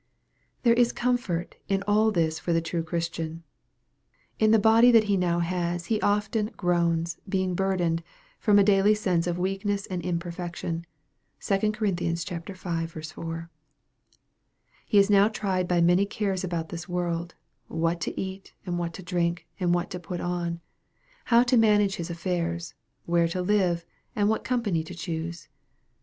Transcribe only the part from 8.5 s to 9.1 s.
a daily